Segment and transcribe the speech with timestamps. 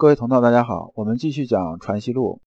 [0.00, 2.40] 各位同道，大家好，我们继续讲《传习录》。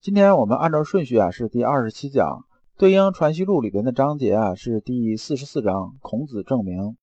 [0.00, 2.46] 今天我们按照顺序啊，是第二十七讲，
[2.78, 5.98] 对应《传习录》里边的章节啊，是第四十四章。
[6.00, 6.96] 孔子证明，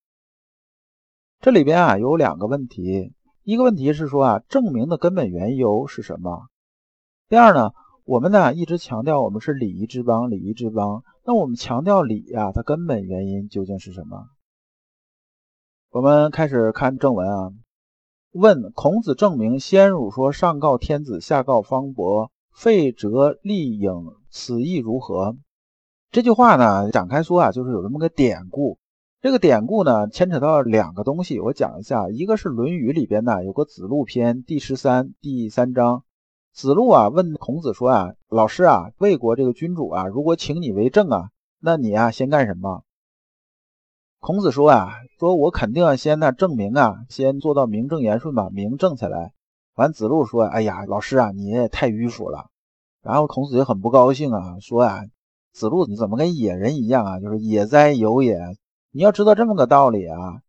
[1.41, 6.47] 这里边啊有两个问题，一个问题是说啊，证明的根本缘由是什么？
[7.29, 7.69] 第二呢，
[8.03, 11.03] 我们呢一直强调我们是礼仪之邦，礼仪之邦。
[11.23, 14.25] 那我们强调礼呀，它根本原因究竟是什么？
[15.91, 17.51] 我们开始看正文啊。
[18.33, 23.91] 问孔子证明，先儒说上告天子，下告方伯，废则立影，
[24.31, 25.37] 此意如何？
[26.09, 28.79] 这句话呢，展开说啊，就是有这么个典故。
[29.21, 32.09] 这个典故呢，牵扯到两个东西，我讲一下。
[32.09, 36.03] 一个是《论语》里边呢，有个子路篇第十三第三章。
[36.51, 41.29] 子路啊问孔子说啊，老师啊，魏国这个君主啊，如果请你为政啊，
[41.59, 42.81] 那你啊先干什么？
[44.25, 49.33] 孔子说啊，说我肯定要先那证明啊，先做到名正言顺把名正起来。
[49.75, 52.45] 完，子路说，哎呀，老师啊，你也太迂腐了。
[53.01, 55.01] 然后孔子也很不高兴啊，说啊，
[55.51, 57.19] 子路你怎么跟野人一样啊？
[57.19, 58.39] 就是野哉有也。
[58.93, 60.39] 你要知道这么个道理啊，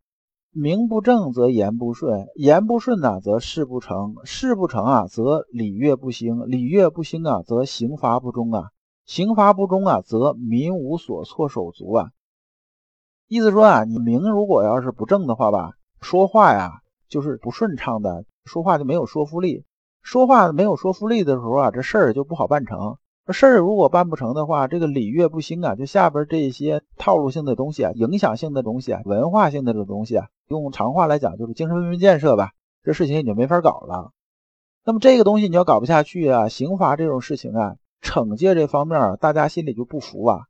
[0.52, 8.68] 名不正则言不顺，言不顺呢则事不成，事不成啊则礼乐不兴，礼乐不兴啊则刑罚不忠啊，
[9.04, 12.10] 刑罚不忠啊则民无所措手足啊。
[13.34, 19.64] 意思说啊，你名如果要是不正的话吧，说话呀就是不顺畅的，说话就没有说服力。
[20.02, 22.96] 说话没有说服力的时候啊，这事儿就不好办成。
[23.32, 32.52] 事儿如果办不成的话，这个礼乐不兴啊，就下边这些套路性的东西啊，影响性的东西啊，文化性的这东西啊，用长话来讲就是精神文明建设吧，
[32.84, 34.12] 这事情也就没法搞了。
[34.84, 40.42] 那么这个东西你要搞不下去啊，刑罚这种事情啊，惩戒这方面大家心里就不服啊。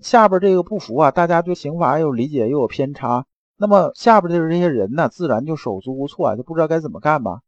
[0.00, 7.40] 下边这个不服啊，大家对刑法有理解又有偏差，那么下边的这些人呢，自然就手足无措啊，就不知道该怎么干吧。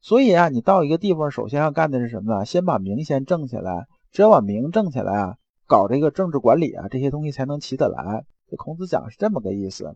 [0.00, 2.44] 所以啊，你到一个地方，首先要干的是什么呢？
[2.44, 5.36] 先把名先正起来，只要把名正起来啊，
[5.66, 8.24] 搞这个政治管理啊，这些东西才能起得来。
[8.50, 9.94] 这孔子讲是这么个意思。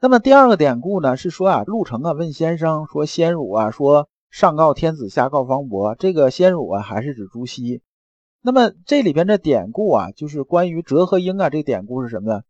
[0.00, 7.82] 那么第二个典故呢，是说啊，陆程啊问先生说，先儒啊说上告天子，下告方伯，这个先儒啊还是指朱熹。
[8.46, 12.42] 那么这里边的典故啊，就是关于折和英啊，这个典故是什么呢？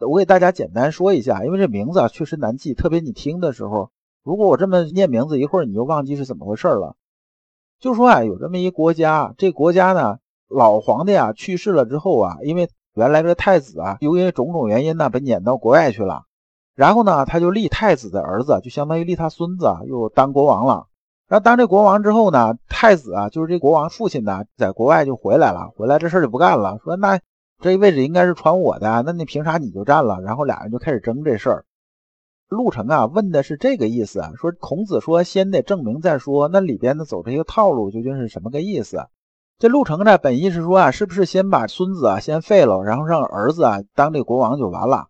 [0.00, 3.92] 我给大家简单说一下，因为这名字啊确实难记，特别你听的时候，
[4.24, 6.96] 如果我这么念名字，一会儿你就忘记是怎么回事了。
[7.78, 16.24] 就说啊，有这么一国家，这国家呢，老皇帝啊去世了之后啊，因为原来这太子啊，由于种种原因呢，被撵到国外去了，
[16.74, 20.88] 然后呢，他就立太子的儿子，就相当于立他孙子啊，又当国王了。
[21.26, 27.18] 然后当这国王之后呢，太子啊，就是这国王父亲呢，在国外就回来了，回来这事儿就不干了，说那
[27.62, 30.20] 这位置应该是传我的，那你凭啥你就占了？
[30.20, 31.64] 然后俩人就开始争这事儿。
[32.48, 39.06] 陆程啊问的是这个意思，说孔子说先得证明再说，那里边的走这个套路究竟是什么个意思？
[39.58, 45.06] 这陆程呢本意是说啊，是不是先把孙子啊先废了，然后让儿子啊当这国王就完了？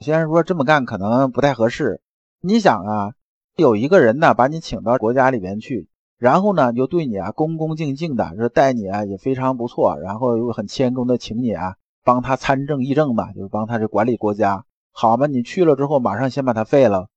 [0.00, 2.00] 先生说这么干可能不太合适，
[2.40, 3.12] 你想啊。
[3.58, 11.74] 有一个人呢，把你请到国家里边去，然后呢，就对你啊恭恭敬敬的，说待你啊也非常不错，然后又很谦恭的请你啊
[12.04, 15.26] 帮他参政议政嘛，就是帮他这管理国家，好嘛？
[15.26, 17.08] 你去了之后，马上先把他废了，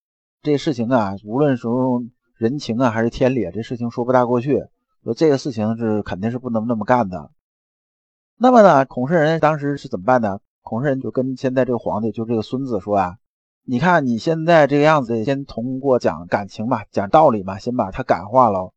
[0.41, 4.65] 这事情啊，无论是用人情啊还是天理，这事情说不大过去。
[5.03, 7.29] 说这个事情是肯定是不能那么干的。
[8.39, 10.39] 那么呢，孔圣人当时是怎么办呢？
[10.63, 13.17] 孔圣人就跟现在这个皇帝，就这个孙子说啊。
[13.63, 18.73] 你看你现在这个样子，先通过讲感情吧，讲道理吧，先把他感化了。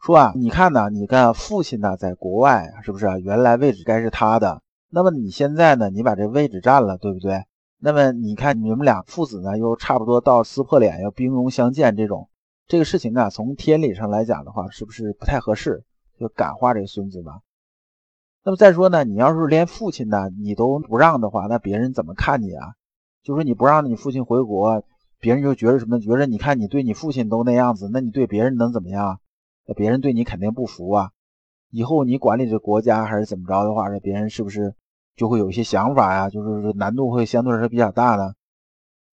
[0.00, 4.62] 说啊，你看呢，你看父亲呢在国外，是不是原来位置该是他的？
[4.88, 7.44] 那么你现在呢，你把这位置占了，对不对？
[7.80, 12.28] 那么你看你们俩父子呢，又差不多到撕破脸要兵戎相见这种，
[12.68, 15.84] 这个事情啊，从天理上来讲的话，是不是不太合适？
[16.20, 17.40] 就感化这个孙子吧。
[18.44, 22.74] 那么再说呢，你要是连父亲呢你都不让的话，那别人怎么看你啊？
[23.28, 24.82] 就是你不让你父亲回国，
[25.20, 26.00] 别人就觉得什么？
[26.00, 29.20] 觉得你看你对你父亲都那样子，那你对别人能怎么样？
[29.66, 31.10] 那别人对你肯定不服啊！
[31.70, 34.74] 以后你管理这国家还是怎么着的话，这别人是不是
[35.14, 36.30] 就会有一些想法呀？
[36.30, 38.34] 就是难度会相对来说比较大的。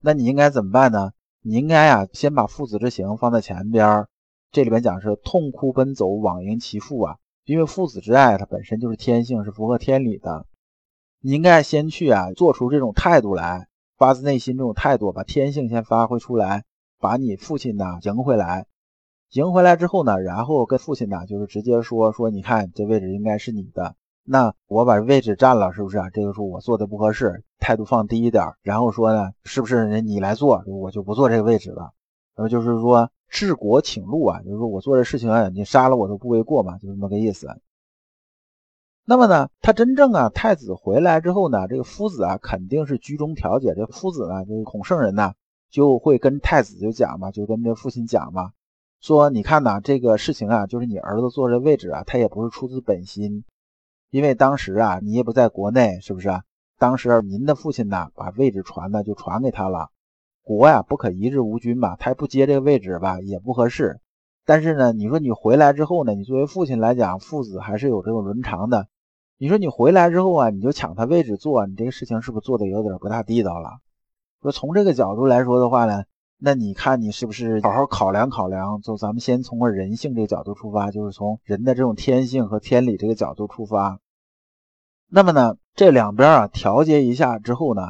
[0.01, 1.11] 那你应该怎么办呢？
[1.41, 4.07] 你应该啊，先把父子之情放在前边。
[4.49, 10.45] 这里边讲是痛哭奔走，枉迎其父啊，因为父子之爱它本身就是天性，是符合天理的。
[11.19, 13.67] 你应该先去啊，做出这种态度来。
[13.97, 16.63] 发自内心这种态度，把天性先发挥出来，
[16.99, 18.65] 把你父亲呢迎回来，
[19.31, 25.97] 迎回来之后呢，然后跟父亲呢就是直接说说，你看这位置应该是你的，那我把位置占了，是不是？
[26.13, 31.91] 这个时候我做的不合适，态度放低一点，然后说呢，是不是你来做，我就不坐这个位置了。
[32.35, 37.47] 那么就是说治国请禄啊，就是说我做这事情啊，你杀了我都不为过嘛，就这么个意思。
[39.07, 43.75] 那么呢，他真正啊，太子回来之后呢，这个夫子啊，肯定是居中调解。
[43.75, 45.33] 这夫子呢，就是孔圣人呢，
[45.69, 48.49] 就会跟太子就讲嘛，就跟这父亲讲嘛，
[49.01, 53.43] 说你看呐，这个事情啊，就是你儿子坐这位置啊，他也不是出自本心，
[54.09, 56.41] 因为当时啊，你也不在国内，是不是？
[56.79, 59.89] 当时您的父亲呢，把位置传呢，就传给他了。
[60.41, 63.99] 国呀，不可一日无君吧，他不接这个位置吧，也不合适。
[64.45, 68.87] 但是呢，你说你回来之后呢，你作为父亲来讲，父子还是有这种伦常的。
[69.37, 73.79] 你说你回来之后啊，你就抢他位置坐，你这个事情是不是做的有点不大地道了？
[74.41, 76.05] 说从这个角度来说的话呢，
[76.37, 78.79] 那你看你是不是好好考量考量？
[78.81, 83.99] 就咱们先从人性这个角度出发，就是从人的这种天性和天理这个角度出发。
[85.09, 87.81] 那么呢，这两边啊调节一下之后呢，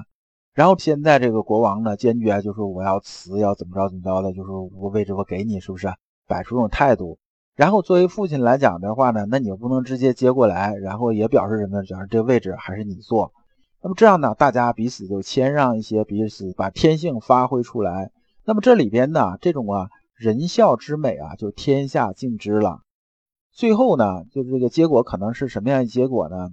[0.56, 5.94] 然后现在这个国王呢坚决就说我要辞，要怎么着怎么着的，就是我位置我给你，是不是
[6.28, 7.20] 摆出这种态度？
[7.56, 11.84] 然后作为父亲来讲的话呢，那你又不能直接接过来，然后也表示什么呢？
[11.84, 13.32] 表示这个位置还是你坐。
[13.82, 18.12] 那么这样呢，大家彼此就谦让一些，彼此把天性发挥出来。
[18.44, 22.82] 那么这里边呢，这种啊仁孝之美啊，就天下尽知了。
[23.54, 26.50] 最后呢，就是这个结果可能是什么样的结果呢？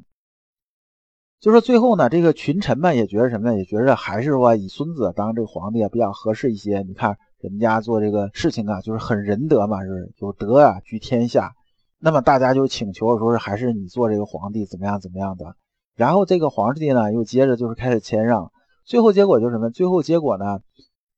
[1.40, 3.58] 就是最后呢，这个群臣们也觉得什么呢？
[3.58, 6.82] 也觉得还是说以孙子当这个皇帝啊比较合适一些。
[6.82, 7.19] 你看。
[7.43, 11.53] 人家做这个事情啊，就是很仁德嘛，是有德啊，居天下。
[11.99, 15.56] 那么大家就请求说是还是你做这个皇帝怎么样怎么样的。
[15.97, 18.53] 然后这个皇帝呢，又接着就是开始谦让。
[18.85, 19.71] 最后结果就是什么？
[19.71, 20.61] 最后结果呢，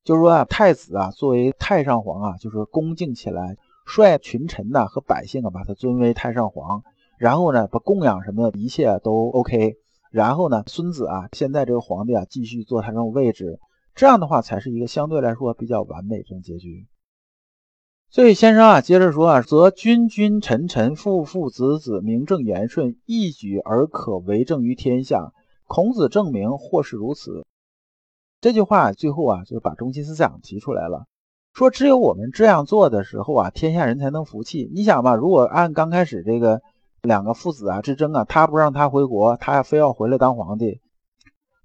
[0.02, 6.82] 就是说啊，太子啊作为太上皇啊，就是恭敬起来，率群臣呐和百姓啊把他尊为太上皇。
[7.18, 9.76] 然后呢，把供养什么的一切都 OK。
[10.10, 13.58] 然后呢，孙子啊，现在这个皇帝啊继续坐他这种位置。
[13.94, 16.86] 这样的话才是一个相对来说比较完美这种结局。
[18.10, 25.32] 所以先生啊，接着说啊，则君君臣臣父父子子名正言顺，一举而可为政于天下。
[25.66, 27.44] 孔子证明或是如此。
[28.40, 31.06] 这句话最后啊，就是把中心思想提出来了，
[31.54, 34.70] 说只有我们这样做的时候啊，天下人才能服气。
[34.74, 36.60] 你想吧，如果按刚开始这个
[37.00, 40.82] 两个父子啊之争啊，他不让他回国，他非要回来当皇帝。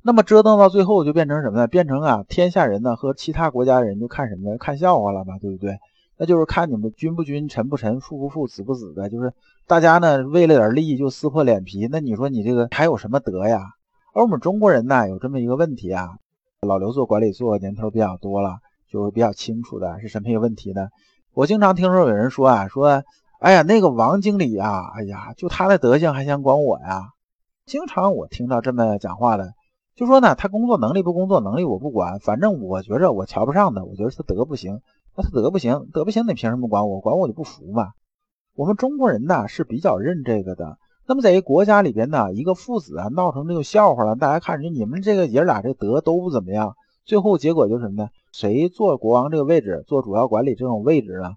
[0.01, 1.67] 那么折腾到最后就变成什么呢？
[1.67, 4.57] 变成啊，天下人呢和其他国家人就看什么呢？
[4.57, 5.77] 看笑话了嘛，对不对？
[6.17, 9.09] 那就是看你们君不君，臣不臣，父不父，子不子的。
[9.09, 9.33] 就是
[9.67, 11.87] 大家呢为了点利益就撕破脸皮。
[11.91, 13.61] 那你说你这个还有什么德呀？
[14.13, 16.15] 而我们中国人呢有这么一个问题啊，
[16.61, 18.59] 老刘做管理做年头比较多了，
[18.89, 20.89] 就是比较清楚的是什么一个问题呢？
[21.33, 23.03] 我经常听说有人说啊，说
[23.39, 27.09] 哎呀那个王经理啊，哎呀就他的德行还想管我呀？
[27.65, 29.53] 经常我听到这么讲话的。
[29.99, 34.79] 就说呢，他工作能力不工作能力我不管，反正我觉着我瞧不上他，我觉得他德不行，
[35.17, 37.01] 那他德不行，德不行，你凭什么管我？
[37.01, 37.89] 管我就不服嘛。
[38.55, 40.77] 我们中国人呢是比较认这个的。
[41.05, 48.09] 那么在一个国家里边呢，一个父子啊闹成这个笑话了，大家看着你们这个爷俩这德都不怎么样，最后结果就是什么呢？
[48.31, 51.33] 谁做国王这个位置，做主要管理这种位置呢？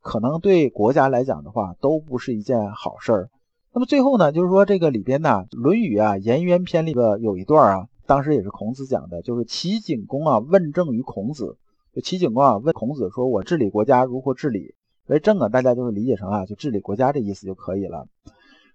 [0.00, 3.28] 可能对国家来讲的话，都不是一件好事儿。
[3.72, 7.86] 那么最后呢，就是说这个里边呢，《论语》啊《颜渊篇》里边有一段啊。
[8.06, 11.56] 当时也是孔子讲的，就是齐景公啊问政于孔子，
[11.94, 14.74] 就齐景公啊问孔子说：“我治理国家如何治理？”
[15.06, 18.06] 所以政啊，大家就是理解成啊，就治理国家这意思就可以了。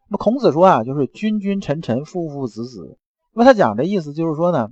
[0.10, 2.98] 那么孔子说啊，就是君君臣臣父父子子。
[3.34, 4.70] 那么他讲的意思就是说呢，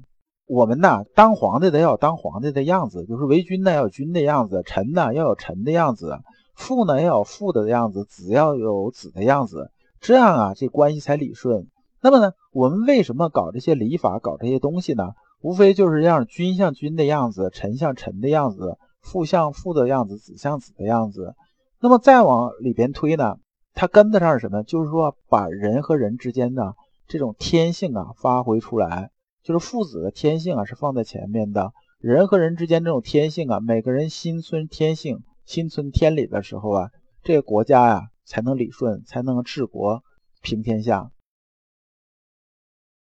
[0.48, 6.20] 我们呐当皇帝的要有当皇帝的样子，就是为君呢要有君的样子，臣呢要有臣的样子，
[6.56, 11.68] 父呢要有父的样子，子要有子的样子，这样啊这关系才理顺。
[12.02, 15.10] 那么呢，我们为什么搞这些礼法，搞这些东西呢？
[15.42, 21.36] 无非就是让君像君的样子，臣像臣的样子，父像父的样子，子像子的样子。
[21.82, 23.36] 那么再往里边推呢，
[23.74, 24.64] 它跟得上是什么？
[24.64, 26.76] 就是说把人和人之间的
[27.10, 29.12] 这种天性啊发挥出来，
[29.44, 31.74] 就是父子的天性啊是放在前面的。
[32.00, 36.90] 人和人之间这种天性啊，每个人心存天性，心存天理的时候啊，
[37.22, 40.04] 这个国家呀才能理顺，才能治国
[40.42, 41.12] 平天下。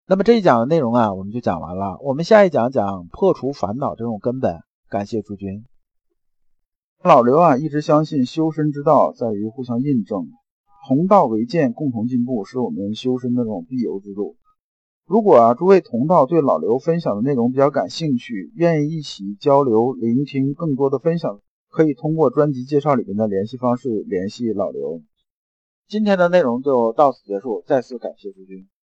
[0.07, 1.99] 那么这一讲的内容啊，我们就讲完了。
[2.03, 4.59] 我们下一讲讲破除烦恼这种根本。
[4.91, 5.65] 感谢诸君。
[7.03, 10.29] 老刘啊，一直相信修身之道在于互相印证，
[10.87, 14.37] 同道为鉴，共同进步，是我们修身的这种必由之路。
[15.07, 25.01] 如果啊，诸位同道对老刘分享的内容比较感兴趣，愿意一起交流、聆听更多的分享，可以通过专辑介绍里面的联系方式联系老刘。
[25.89, 28.69] 今天的内容就到此结束，再次感谢诸君。